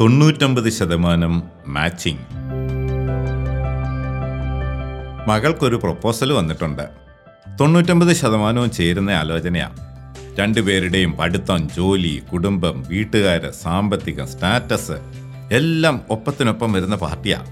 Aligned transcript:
തൊണ്ണൂറ്റൊമ്പത് 0.00 0.70
ശതമാനം 0.70 1.42
matching. 1.66 2.24
മകൾക്കൊരു 5.28 5.76
proposal 5.76 6.32
വന്നിട്ടുണ്ട്. 6.32 6.82
തൊണ്ണൂറ്റൊമ്പത് 7.60 8.12
ശതമാനവും 8.12 8.70
ചേരുന്ന 8.70 9.10
ആലോചനയാണ് 9.10 9.76
രണ്ടുപേരുടെയും 10.38 11.12
പഠിത്തം 11.12 11.68
ജോലി 11.76 12.22
കുടുംബം 12.32 12.84
വീട്ടുകാർ 12.88 13.50
സാമ്പത്തികം 13.62 14.26
സ്റ്റാറ്റസ് 14.26 14.98
എല്ലാം 15.52 16.00
ഒപ്പത്തിനൊപ്പം 16.10 16.72
വരുന്ന 16.72 16.96
പാർട്ടിയാണ് 16.96 17.50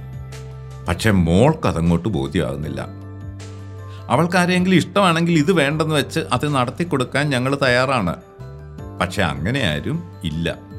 പക്ഷെ 0.89 1.11
മോൾക്ക് 1.11 1.67
അതങ്ങോട്ട് 1.67 2.09
ബോധ്യമാകുന്നില്ല. 2.09 2.87
അവൾക്ക് 4.09 4.37
ആരെങ്കിലും 4.37 4.77
ഇഷ്ടമാണെങ്കിൽ 4.77 5.33
ഇത് 5.33 5.53
വേണ്ടെന്ന് 5.53 5.95
വെച്ച് 5.95 6.21
അത് 6.33 6.55
നടത്തി 6.55 6.85
കൊടുക്കാൻ 6.85 7.31
ഞങ്ങൾ 7.31 7.59
തയ്യാറാണ്. 7.63 8.15
പക്ഷെ 9.01 9.23
അങ്ങനെ 9.23 9.61
ആരും 9.63 10.03
ഇല്ല. 10.25 10.72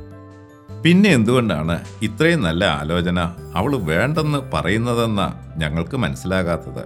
പിന്നെ 0.84 1.10
എന്തുകൊണ്ടാണ് 1.10 1.82
ഇത്രയും 2.02 2.42
നല്ല 2.42 2.66
ആലോചന 2.66 3.20
അവൾ 3.56 3.76
വേണ്ടെന്ന് 3.76 4.38
പറയുന്നതെന്ന 4.54 5.34
ഞങ്ങൾക്ക് 5.58 5.98
മനസ്സിലാകാത്തത്? 5.98 6.84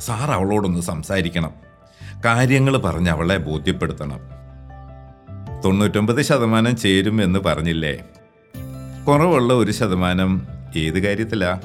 സാർ 0.00 0.30
അവളോടൊന്ന് 0.30 0.80
സംസാരിക്കണം. 0.80 1.50
കാര്യങ്ങൾ 2.24 2.76
പറഞ്ഞ് 2.76 3.10
അവളെ 3.10 3.36
ബോധ്യപ്പെടുത്തണം. 3.36 4.18
തൊണ്ണൂറ്റൊമ്പത് 5.64 6.22
ശതമാനം 6.22 6.76
ചേരും 6.76 7.22
എന്ന് 7.22 7.38
പറഞ്ഞില്ലേ? 7.38 8.04
കുറവുള്ള 9.08 9.52
ഒരു 9.52 9.72
ശതമാനം 9.72 10.46
ഏത് 10.76 11.02
കാര്യത്തിലാ? 11.02 11.60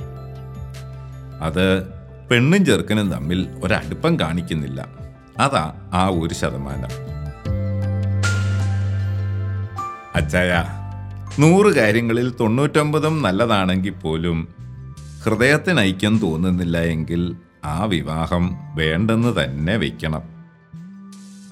അത് 1.42 1.88
പെണ്ണും 2.32 2.66
ചെറുക്കനും 2.66 3.12
തമ്മിൽ 3.12 3.48
ഒരടുപ്പം 3.64 4.20
കാണിക്കുന്നില്ല. 4.20 4.88
അതാ 5.38 5.90
ആ 5.94 6.08
ഒരു 6.08 6.34
ശതമാനം. 6.34 6.90
അച്ചായ 10.16 10.66
നൂറ് 11.40 11.76
കാര്യങ്ങളിൽ 11.76 12.34
തൊണ്ണൂറ്റൊമ്പതും 12.40 13.22
നല്ലതാണെങ്കിൽ 13.22 13.92
പോലും 13.92 14.48
ഹൃദയത്തിന് 15.24 15.80
ഐക്യം 15.80 16.18
തോന്നുന്നില്ല 16.18 16.78
എങ്കിൽ 16.78 17.36
ആ 17.66 17.84
വിവാഹം 17.84 18.56
വേണ്ടെന്ന് 18.76 19.44
തന്നെ 19.44 19.78
വയ്ക്കണം 19.78 20.22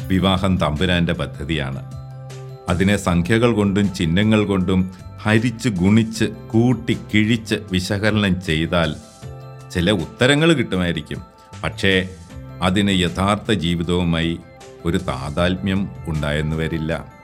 വിവാഹം 0.08 0.58
തമ്പുരാന്റെ 0.58 1.14
പദ്ധതിയാണ്. 1.14 1.84
അതിനെ 2.70 2.98
സംഖ്യകൾ 2.98 3.52
കൊണ്ടും 3.52 3.94
ചിഹ്നങ്ങൾ 3.94 4.46
കൊണ്ടും 4.46 4.92
ഹരിച്ച് 5.22 5.70
ഗുണിച്ച് 5.70 6.26
കൂട്ടി 6.26 6.98
കിഴിച്ച് 7.14 7.56
വിശകലനം 7.72 8.42
ചെയ്താൽ 8.42 8.96
ചില 9.72 9.92
ഉത്തരങ്ങൾ 9.92 10.54
കിട്ടുമായിരിക്കും. 10.54 11.22
പക്ഷേ 11.64 12.10
അതിന് 12.62 12.92
യഥാർത്ഥ 12.92 13.52
ജീവിതവുമായി 13.52 14.40
ഒരു 14.86 14.98
താതാത്മ്യം 14.98 15.90
ഉണ്ടായെന്ന് 16.08 16.56
വരില്ല. 16.56 17.15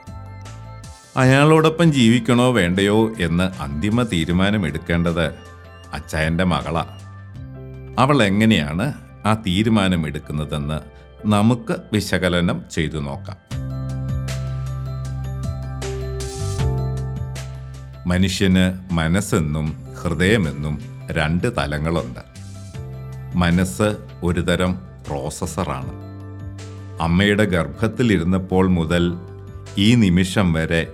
അയാളോടൊപ്പം 1.16 1.92
ജീവിക്കണോ 1.92 2.52
വേണ്ടയോ 2.52 3.12
എന്ന് 3.20 3.62
അന്തിമ 3.62 4.02
തീരുമാനമെടുക്കേണ്ടത് 4.02 5.26
അച്ചായന്റെ 5.92 6.44
മകളാ. 6.44 6.84
അവൾ 7.98 8.22
എങ്ങനെയാണ് 8.22 8.94
ആ 9.26 9.34
തീരുമാനമെടുക്കുന്നതെന്ന് 9.34 10.80
നമുക്ക് 11.28 11.76
വിശകലനം 11.92 12.64
ചെയ്തു 12.70 12.98
നോക്കാം. 12.98 13.36
മനുഷ്യന് 18.08 18.92
മനസ്സെന്നും 18.92 19.94
ഹൃദയമെന്നും 20.02 20.78
രണ്ട് 21.10 21.56
തലങ്ങളുണ്ട്. 21.56 22.20
മനസ്സ് 23.34 23.96
ഒരുതരം 24.22 24.78
പ്രോസസ്സറാണ് 25.08 25.92
അമ്മയുടെ 27.02 27.44
ഗർഭത്തിലിരുന്നപ്പോൾ 27.44 28.68
മുതൽ 28.68 29.14
ഈ 29.78 29.94
നിമിഷം 29.94 30.52
വരെ 30.52 30.86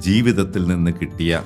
ജീവിതത്തിൽ 0.00 0.66
നിന്ന് 0.66 0.90
കിട്ടിയ 0.90 1.42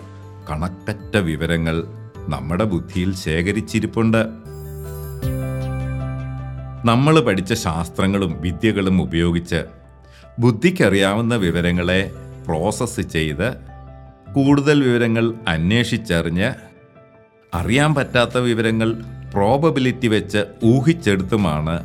കണക്കറ്റ 0.50 1.16
വിവരങ്ങൾ 1.16 1.84
നമ്മുടെ 2.28 2.64
ബുദ്ധിയിൽ 2.64 3.14
ശേഖരിച്ചിരിപ്പുണ്ട്. 3.14 4.26
നമ്മൾ 6.84 7.20
പഠിച്ച 7.20 7.52
ശാസ്ത്രങ്ങളും 7.52 8.40
വിദ്യകളും 8.40 9.02
ഉപയോഗിച്ച് 9.02 9.64
ബുദ്ധിക്കറിയാവുന്ന 10.38 11.34
വിവരങ്ങളെ 11.34 12.12
പ്രോസസ്സ് 12.46 13.00
ചെയ്ത് 13.00 13.54
കൂടുതൽ 14.34 14.82
വിവരങ്ങൾ 14.82 15.34
അന്വേഷിച്ചറിഞ്ഞ് 15.48 16.52
അറിയാൻ 17.54 17.94
പറ്റാത്ത 17.94 18.38
വിവരങ്ങൾ 18.38 18.94
പ്രോബബിലിറ്റി 19.34 20.08
വെച്ച് 20.08 20.44
ഊഹിച്ചെടുത്തുമാണ് 20.64 21.76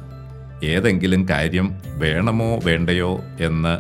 ഏതെങ്കിലും 0.66 1.30
കാര്യം 1.30 1.82
വേണമോ 1.86 2.60
വേണ്ടയോ 2.64 3.22
എന്ന് 3.40 3.76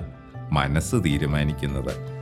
മനസ്സ് 0.53 0.95
തീരുമാനിക്കുന്നത്. 1.05 2.16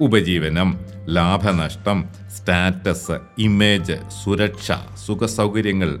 ഉപജീവനം 0.00 0.80
ലാഭനഷ്ടം 1.08 2.04
സ്റ്റാറ്റസ് 2.36 3.18
ഇമേജ് 3.38 3.92
സുരക്ഷ 4.24 4.72
സുഖസൗകര്യങ്ങൾ 5.06 6.00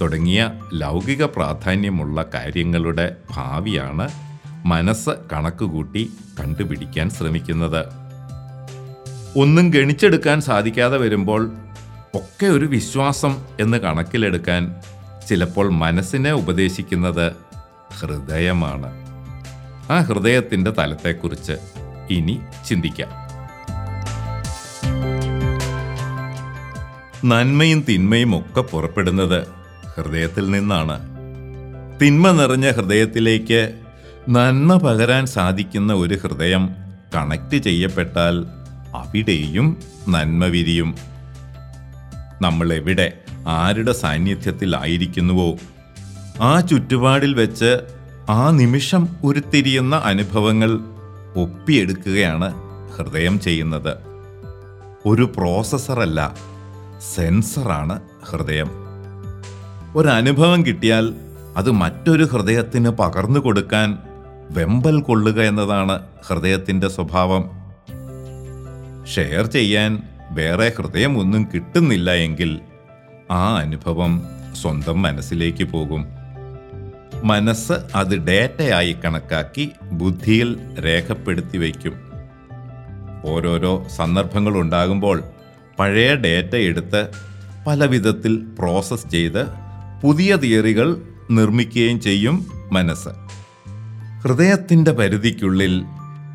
തുടങ്ങിയ 0.00 0.60
ലൗകിക 0.74 1.24
പ്രാധാന്യമുള്ള 1.24 2.24
കാര്യങ്ങളുടെ 2.34 3.16
ഭാവിയാണ് 3.30 4.08
മനസ്സ് 4.66 5.10
കണക്കുകൂട്ടി 5.32 6.10
കണ്ടുപിടിക്കാൻ 6.40 7.10
ശ്രമിക്കുന്നത്. 7.10 7.84
ഒന്നും 9.36 9.70
ഗണിച്ചെടുക്കാൻ 9.70 10.40
സാധിക്കാതെ 10.40 10.98
വരുമ്പോൾ 10.98 11.52
ഒക്കെ 12.14 12.46
ഒരു 12.46 12.64
വിശ്വാസം 12.64 13.36
എന്ന് 13.60 13.78
കണക്കിലെടുക്കാൻ 13.78 14.74
ചിലപ്പോൾ 15.28 15.70
മനസ്സിനെ 15.70 16.32
ഉപദേശിക്കുന്നത് 16.32 17.32
ഹൃദയമാണ്. 18.00 18.92
ആ 19.92 20.00
ഹൃദയത്തിന്റെ 20.00 20.70
തലത്തെക്കുറിച്ച് 20.70 21.52
ഇനി 22.10 22.40
ചിന്തിക്കാം. 22.68 23.23
നന്മയും 27.24 27.84
തിന്മയും 27.88 28.38
ഒക്കെ 28.38 28.60
പുറപ്പെടുന്നത് 28.60 29.46
ഹൃദയത്തിൽ 29.96 30.50
നിന്നാണ്. 30.50 31.00
തിന്മ 32.02 32.30
നിറഞ്ഞ 32.30 32.70
ഹൃദയത്തിലേക്ക് 32.70 33.80
നന്മ 34.28 34.76
പകരാൻ 34.76 35.26
സാധിക്കുന്ന 35.26 35.92
ഒരു 35.92 36.14
ഹൃദയം 36.14 36.68
കണക്ട് 37.14 37.56
ചെയ്യപ്പെട്ടാൽ 37.56 38.44
അവിടെയും 38.94 39.76
നന്മ 40.08 40.44
വിരിയും. 40.44 40.94
നമ്മൾ 42.42 42.72
എവിടെ 42.72 43.12
ആരുടെ 43.46 43.92
സാന്നിധ്യത്തിലായിരിക്കുന്നുവോ 43.92 45.56
ആ 46.40 46.60
ചുറ്റുപാടിൽ 46.60 47.34
വെച്ച് 47.34 47.80
ആ 48.28 48.50
നിമിഷം 48.50 49.08
ഉരുത്തിരിയുന്ന 49.24 49.96
അനുഭവങ്ങൾ 49.96 50.78
ഒപ്പിയെടുക്കുകയാണ് 51.36 52.54
ഹൃദയം 52.96 53.40
ചെയ്യുന്നത്. 53.40 53.96
ഒരു 55.06 55.32
പ്രോസസ്സറല്ല 55.36 56.53
സെൻസറാണ് 57.12 58.00
ഹൃദയം. 58.24 58.70
ഒരനുഭവം 59.96 60.66
കിട്ടിയാൽ 60.66 61.14
അത് 61.56 61.70
മറ്റൊരു 61.70 62.24
ഹൃദയത്തിന് 62.24 62.88
പകർന്നു 62.88 63.40
കൊടുക്കാൻ 63.40 63.98
വെമ്പൽ 64.50 65.00
കൊള്ളുക 65.00 65.42
എന്നതാണ് 65.42 66.00
ഹൃദയത്തിന്റെ 66.26 66.88
സ്വഭാവം. 66.88 67.50
ഷെയർ 69.14 69.46
ചെയ്യാൻ 69.46 70.02
വേറെ 70.30 70.72
ഹൃദയം 70.78 71.18
ഒന്നും 71.18 71.48
കിട്ടുന്നില്ല 71.54 72.10
എങ്കിൽ 72.10 72.60
ആ 73.30 73.56
അനുഭവം 73.56 74.22
സ്വന്തം 74.62 75.02
മനസ്സിലേക്ക് 75.02 75.64
പോകും. 75.64 76.06
മനസ്സ് 77.24 77.72
അത് 77.94 78.26
ഡേറ്റയായി 78.26 78.96
കണക്കാക്കി 79.04 79.70
ബുദ്ധിയിൽ 79.92 80.80
രേഖപ്പെടുത്തി 80.84 81.58
വയ്ക്കും. 81.58 81.92
ഓരോരോ 83.26 83.84
സന്ദർഭങ്ങൾ 83.96 84.58
ഉണ്ടാകുമ്പോൾ 84.58 85.22
പഴയ 85.78 86.14
ഡേറ്റ 86.14 86.56
എടുത്ത് 86.56 87.08
പല 87.66 87.84
വിധത്തിൽ 87.84 88.36
പ്രോസസ് 88.58 89.08
ചെയ്ത് 89.08 89.46
പുതിയ 90.02 90.36
തിയറികൾ 90.36 91.02
നിർമ്മിക്കുകയും 91.30 92.00
ചെയ്യും 92.00 92.46
മനസ്സ്. 92.72 93.08
ഹൃദയത്തിന്റെ 94.22 94.92
പരിധിക്കുള്ളിൽ 94.92 95.84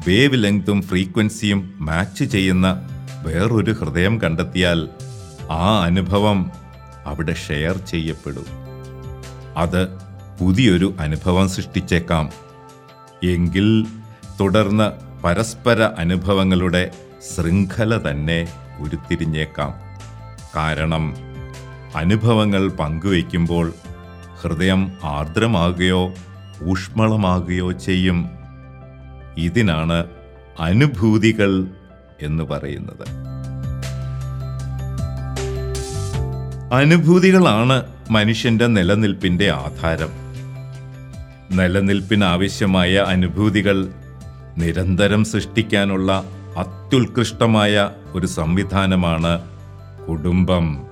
വേവ് 0.08 0.44
ലെങ്തും 0.44 0.82
ഫ്രീക്വൻസിയും 0.82 1.74
മാച്ച് 1.80 2.24
ചെയ്യുന്ന 2.24 2.90
വേറൊരു 3.24 3.72
ഹൃദയം 3.72 4.22
കണ്ടെത്തിയാൽ 4.22 4.90
ആ 5.52 5.84
അനുഭവം 5.84 6.52
അവിടെ 7.06 7.34
ഷെയർ 7.34 7.78
ചെയ്യപ്പെടും. 7.78 8.46
അത് 9.58 9.88
പുതിയൊരു 10.40 10.96
അനുഭവം 11.00 11.50
സൃഷ്ടിച്ചേക്കാം. 11.50 12.30
എങ്കിൽ 13.24 13.86
തുടർന്ന് 14.40 14.92
പരസ്പര 15.24 15.82
അനുഭവങ്ങളുടെ 15.82 16.92
ശൃംഖല 17.36 18.12
തന്നെ 18.12 18.48
ഉരുത്തിരിഞ്ഞേക്കാം. 18.80 19.74
കാരണം 20.56 21.16
അനുഭവങ്ങൾ 21.96 22.68
പങ്കുവയ്ക്കുമ്പോൾ 22.68 23.74
ഹൃദയം 24.42 24.92
ആർദ്രമാകുകയോ 25.04 26.14
ഊഷ്മളമാകുകയോ 26.64 27.72
ചെയ്യും. 27.72 28.30
ഇതിനാണ് 29.38 30.06
അനുഭൂതികൾ 30.60 31.68
എന്ന് 32.22 32.44
പറയുന്നത്. 32.44 33.30
അനുഭൂതികളാണ് 36.74 37.84
മനുഷ്യന്റെ 38.12 38.68
നിലനിൽപ്പിന്റെ 38.68 39.52
ആധാരം. 39.52 40.10
നിലനിൽപ്പിനാവശ്യമായ 41.52 42.96
അനുഭൂതികൾ 42.96 43.88
നിരന്തരം 44.58 45.26
സൃഷ്ടിക്കാനുള്ള 45.26 46.24
അത്യുത്കൃഷ്ടമായ 46.60 47.90
ഒരു 48.14 48.28
സംവിധാനമാണ് 48.28 49.42
കുടുംബം. 50.08 50.84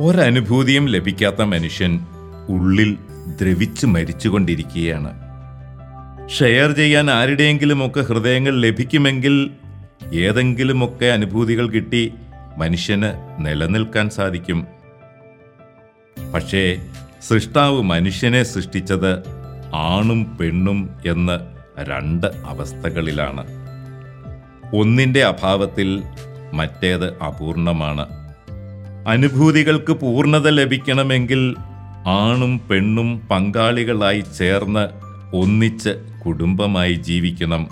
ഒരനുഭൂതിയും 0.00 0.88
ലഭിക്കാത്ത 0.88 1.42
മനുഷ്യൻ 1.42 2.00
ഉള്ളിൽ 2.48 2.96
ദ്രവിച്ച് 3.40 3.86
മരിച്ചുകൊണ്ടിരിക്കുകയാണ്. 3.86 5.10
ഷെയർ 6.28 6.72
ചെയ്യാൻ 6.72 7.10
ആരുടെയെങ്കിലുമൊക്കെ 7.10 8.00
ഹൃദയങ്ങൾ 8.00 8.60
ലഭിക്കുമെങ്കിൽ 8.60 9.50
ഏതെങ്കിലുമൊക്കെ 10.12 11.06
അനുഭൂതികൾ 11.06 11.68
കിട്ടി 11.68 12.12
മനുഷ്യന് 12.56 13.12
നിലനിൽക്കാൻ 13.38 14.10
സാധിക്കും. 14.10 14.66
പക്ഷേ 16.34 16.76
സൃഷ്ടാവ് 17.28 17.82
മനുഷ്യനെ 17.82 18.42
സൃഷ്ടിച്ചത് 18.42 19.12
ആണും 19.74 20.36
പെണ്ണും 20.36 20.90
എന്ന് 21.06 21.57
രണ്ട് 21.84 22.26
അവസ്ഥകളിലാണ്. 22.26 23.44
ഒന്നിന്റെ 24.76 25.24
അഭാവത്തിൽ 25.24 26.02
മറ്റേത് 26.54 27.18
അപൂർണമാണ്. 27.18 28.06
അനുഭൂതികൾക്ക് 29.08 29.92
പൂർണത 29.92 30.48
ലഭിക്കണമെങ്കിൽ 30.48 31.56
ആണും 32.06 32.60
പെണ്ണും 32.70 33.28
പങ്കാളികളായി 33.30 34.24
ചേർന്ന് 34.38 34.88
ഒന്നിച്ച് 35.36 35.90
കുടുംബമായി 36.26 36.92
ജീവിക്കണം. 36.92 37.68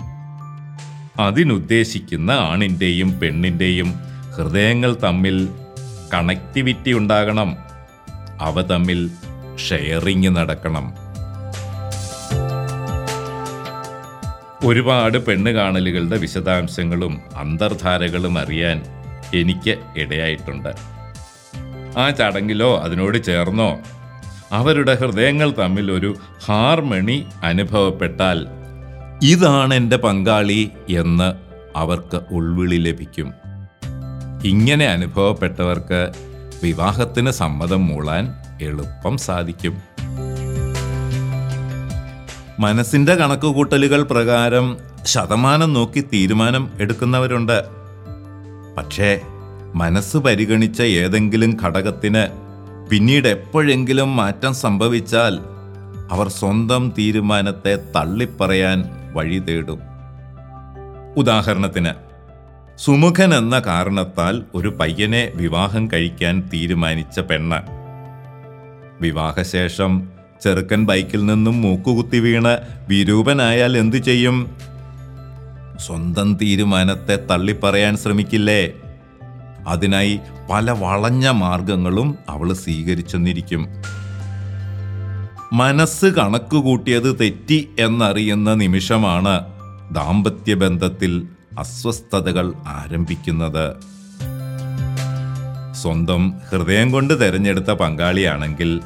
അതിനുദ്ദേശിക്കുന്ന 1.19 2.31
ആണിന്റെയും 2.31 3.19
പെണ്ണിന്റെയും 3.19 3.93
ഹൃദയങ്ങൾ 4.37 4.97
തമ്മിൽ 5.03 5.49
കണക്ടിവിറ്റി 6.13 6.93
ഉണ്ടാകണം. 6.93 7.55
അവ 8.41 8.61
തമ്മിൽ 8.61 9.09
ഷെയറിങ് 9.69 10.35
നടക്കണം. 10.35 10.93
ഒരുപാട് 14.65 15.17
പെണ്ണ് 15.17 15.51
കാണലുകളുടെ 15.51 16.17
വിശദാംശങ്ങളും 16.17 17.21
അന്തർധാരകളും 17.37 18.39
അറിയാൻ 18.39 18.81
എനിക്ക് 19.33 19.77
ഇടയായിട്ടുണ്ട്. 19.97 20.75
ആ 21.97 22.09
ചടങ്ങിലോ 22.09 22.79
അതിനോട് 22.79 23.23
ചേർന്നോ 23.23 23.79
അവരുടെ 24.51 24.95
ഹൃദയങ്ങൾ 24.95 25.51
തമ്മിൽ 25.51 25.91
ഒരു 25.91 26.15
ഹാർമണി 26.45 27.25
അനുഭവപ്പെട്ടാൽ 27.43 28.47
ഇതാണ് 29.23 29.73
എന്റെ 29.73 29.97
പങ്കാളി 29.97 30.71
എന്ന് 30.89 31.33
അവർക്ക് 31.77 32.21
ഉൾവിളി 32.31 32.75
ലഭിക്കും. 32.75 33.33
ഇങ്ങനെ 34.43 34.87
അനുഭവപ്പെട്ടവർക്ക് 34.87 36.11
വിവാഹത്തിന് 36.63 37.31
സമ്മതം 37.31 37.87
മൂളാൻ 37.87 38.33
എളുപ്പം 38.61 39.17
സാധിക്കും. 39.17 39.86
മനസ്സിന്റെ 42.59 43.15
കണക്കുകൂട്ടലുകൾ 43.15 44.03
പ്രകാരം 44.03 44.77
ശതമാനം 45.03 45.73
നോക്കി 45.73 46.01
തീരുമാനം 46.01 46.69
എടുക്കുന്നവരുണ്ട്. 46.79 47.63
പക്ഷേ 48.77 49.21
മനസ്സ് 49.75 50.17
പരിഗണിച്ച 50.17 50.81
ഏതെങ്കിലും 50.81 51.57
ഘടകത്തിന് 51.63 52.23
പിന്നീട് 52.89 53.27
എപ്പോഴെങ്കിലും 53.27 54.15
മാറ്റം 54.15 54.55
സംഭവിച്ചാൽ 54.55 55.39
അവർ 56.11 56.27
സ്വന്തം 56.29 56.93
തീരുമാനത്തെ 56.97 57.75
തള്ളിപ്പറയാൻ 57.95 58.83
വഴി 59.13 59.39
തേടും. 59.39 59.79
ഉദാഹരണത്തിന് 61.17 61.89
സുമുഖൻ 62.77 63.33
എന്ന 63.33 63.59
കാരണത്താൽ 63.59 64.43
ഒരു 64.55 64.67
പയ്യനെ 64.67 65.31
വിവാഹം 65.35 65.91
കഴിക്കാൻ 65.91 66.49
തീരുമാനിച്ച 66.53 67.19
പെണ്ണ്. 67.19 67.59
വിവാഹശേഷം 69.01 70.16
ചെറുക്കൻ 70.43 70.85
ബൈക്കിൽ 70.85 71.25
നിന്നും 71.25 71.61
മൂക്കുകുത്തി 71.61 72.17
വീണ് 72.17 72.57
വിരൂപനായാൽ 72.87 73.77
എന്തു 73.77 73.97
ചെയ്യും? 73.97 74.51
സ്വന്തം 75.85 76.37
തീരുമാനത്തെ 76.41 77.15
തള്ളിപ്പറയാൻ 77.15 77.97
ശ്രമിക്കില്ലേ? 77.97 78.71
അതിനായി 79.67 80.19
പല 80.51 80.71
വളഞ്ഞ 80.71 81.29
മാർഗങ്ങളും 81.29 82.17
അവൾ 82.29 82.53
സ്വീകരിച്ചെന്നിരിക്കും. 82.53 83.67
മനസ്സ് 85.53 86.05
കണക്കുകൂട്ടിയത് 86.05 87.17
തെറ്റി 87.21 87.69
എന്നറിയുന്ന 87.79 88.53
നിമിഷമാണ് 88.53 89.45
ദാമ്പത്യ 89.95 90.53
ബന്ധത്തിൽ 90.53 91.27
അസ്വസ്ഥതകൾ 91.59 92.53
ആരംഭിക്കുന്നത്. 92.67 93.73
സ്വന്തം 95.75 96.33
ഹൃദയം 96.51 96.91
കൊണ്ട് 96.91 97.21
തെരഞ്ഞെടുത്ത 97.21 97.71
പങ്കാളിയാണെങ്കിൽ 97.71 98.81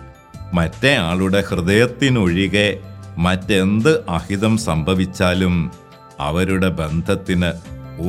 മറ്റേ 0.54 0.96
ആളുടെ 0.96 1.44
ഹൃദയത്തിനൊഴികെ 1.50 2.80
മറ്റെന്ത് 3.18 4.10
അഹിതം 4.10 4.58
സംഭവിച്ചാലും 4.58 5.72
അവരുടെ 6.20 6.70
ബന്ധത്തിന് 6.70 7.52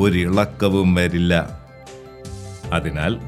ഒരിളക്കവും 0.00 0.94
വരില്ല. 0.94 1.50
അതിനാൽ 2.72 3.18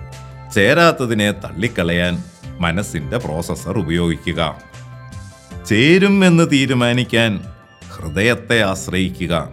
ചേരാത്തതിനെ 0.55 1.31
തള്ളിക്കളയാൻ 1.33 2.25
മനസ്സിന്റെ 2.61 3.17
പ്രോസസ്സർ 3.17 3.79
ഉപയോഗിക്കുക. 3.79 4.57
ചേരും 5.67 6.25
എന്ന് 6.25 6.51
തീരുമാനിക്കാൻ 6.53 7.45
ഹൃദയത്തെ 7.97 8.63
ആശ്രയിക്കുക. 8.63 9.49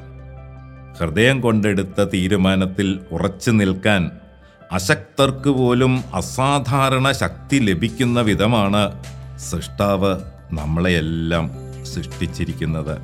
ഹൃദയം 0.99 1.41
കൊണ്ടെടുത്ത 1.41 2.03
തീരുമാനത്തിൽ 2.03 2.99
ഉറച്ചു 3.11 3.51
നിൽക്കാൻ 3.51 4.11
അശക്തർക്ക് 4.71 5.49
പോലും 5.49 6.03
അസാധാരണ 6.15 7.11
ശക്തി 7.11 7.57
ലഭിക്കുന്ന 7.59 8.21
വിധമാണ് 8.21 9.03
സൃഷ്ടാവ് 9.49 10.15
നമ്മളെയെല്ലാം 10.53 11.51
സൃഷ്ടിച്ചിരിക്കുന്നത്. 11.85 12.97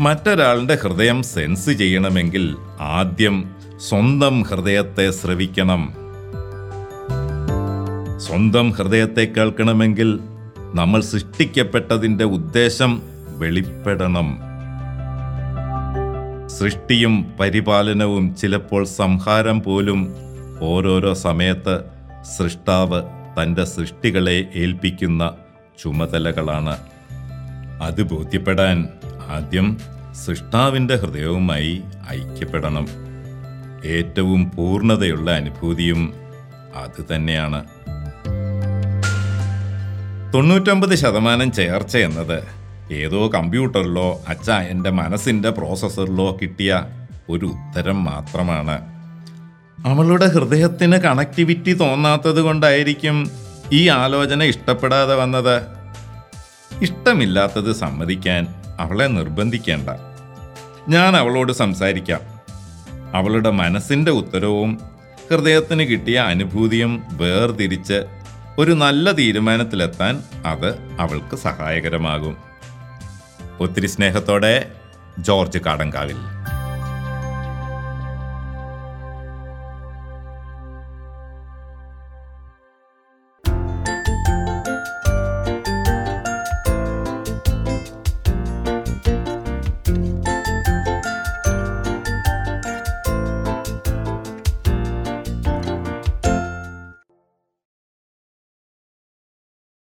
മറ്റൊരാളുടെ 0.00 0.78
ഹൃദയം 0.82 1.22
സെൻസ് 1.22 1.70
ചെയ്യണമെങ്കിൽ 1.70 2.56
ആദ്യം 2.80 3.54
സ്വന്തം 3.88 4.42
ഹൃദയത്തെ 4.42 5.10
ശ്രവിക്കണം. 5.10 5.94
സ്വന്തം 8.18 8.70
ഹൃദയത്തെ 8.70 9.24
കേൾക്കണമെങ്കിൽ 9.24 10.20
നമ്മൾ 10.74 11.00
സൃഷ്ടിക്കപ്പെട്ടതിന്റെ 11.00 12.24
ഉദ്ദേശം 12.24 13.02
വെളിപ്പെടണം. 13.38 14.38
സൃഷ്ടിയും 16.46 17.32
പരിപാലനവും 17.40 18.36
ചിലപ്പോൾ 18.36 18.84
സംഹാരം 18.84 19.62
പോലും 19.62 20.08
ഓരോരോ 20.62 21.14
സമയത്ത് 21.14 21.80
സൃഷ്ടാവ് 22.38 23.02
തന്റെ 23.42 23.64
സൃഷ്ടികളെ 23.64 24.46
ഏൽപ്പിക്കുന്ന 24.54 25.34
ചുമതലകളാണ്. 25.82 26.76
അത് 27.82 28.02
ബോധ്യപ്പെടാൻ 28.02 28.88
ആദ്യം 29.28 29.78
സൃഷ്ടാവിന്റെ 30.26 30.96
ഹൃദയവുമായി 30.96 31.82
ഐക്യപ്പെടണം. 32.10 32.86
ഏറ്റവും 33.84 34.50
പൂർണതയുള്ള 34.56 35.30
അനുഭൂതിയും 35.30 36.14
അത് 36.74 37.14
തന്നെയാണ്. 37.14 37.64
തൊണ്ണൂറ്റൊമ്പത് 40.34 40.94
ശതമാനം 40.94 41.52
ചേർച്ച 41.52 41.96
എന്നത് 41.96 42.42
ഏതോ 42.92 43.28
കമ്പ്യൂട്ടറിലോ 43.28 44.20
അച്ഛ 44.28 44.50
എന്റെ 44.50 44.90
മനസ്സിന്റെ 44.90 45.50
പ്രോസസ്സറിലോ 45.50 46.38
കിട്ടിയ 46.42 46.84
ഒരു 47.30 47.46
ഉത്തരം 47.46 48.04
മാത്രമാണ്. 48.04 48.93
അവളുടെ 49.84 50.26
ഹൃദയത്തിന് 50.26 50.96
കണക്ടിവിറ്റി 50.96 51.72
തോന്നാത്തത് 51.72 52.40
കൊണ്ടായിരിക്കും 52.40 53.30
ഈ 53.72 53.88
ആലോചന 53.88 54.42
ഇഷ്ടപ്പെടാതെ 54.42 55.14
വന്നത്. 55.14 55.62
ഇഷ്ടമില്ലാത്തത് 56.82 57.72
സമ്മതിക്കാൻ 57.72 58.46
അവളെ 58.80 59.04
നിർബന്ധിക്കേണ്ട. 59.04 59.88
ഞാൻ 60.88 61.16
അവളോട് 61.16 61.52
സംസാരിക്കാം. 61.52 62.20
അവളുടെ 63.14 63.50
മനസ്സിന്റെ 63.50 64.10
ഉത്തരവും 64.10 64.80
ഹൃദയത്തിന് 65.30 65.82
കിട്ടിയ 65.82 66.18
അനുഭൂതിയും 66.18 67.02
വേർതിരിച്ച് 67.10 68.04
ഒരു 68.58 68.72
നല്ല 68.72 69.12
തീരുമാനത്തിലെത്താൻ 69.12 70.22
അത് 70.46 70.78
അവൾക്ക് 71.00 71.36
സഹായകരമാകും. 71.36 72.36
ഒത്തിരി 73.60 73.86
സ്നേഹത്തോടെ 73.86 74.70
ജോർജ് 75.18 75.58
കാടങ്കാവിൽ. 75.58 76.16